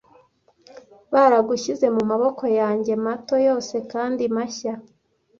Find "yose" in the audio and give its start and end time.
3.47-3.75